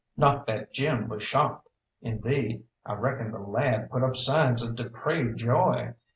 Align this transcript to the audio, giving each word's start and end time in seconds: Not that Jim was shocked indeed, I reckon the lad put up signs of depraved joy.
Not 0.17 0.47
that 0.47 0.73
Jim 0.73 1.09
was 1.09 1.21
shocked 1.21 1.69
indeed, 2.01 2.63
I 2.87 2.95
reckon 2.95 3.29
the 3.31 3.37
lad 3.37 3.91
put 3.91 4.01
up 4.03 4.15
signs 4.15 4.65
of 4.65 4.75
depraved 4.75 5.37
joy. 5.37 5.93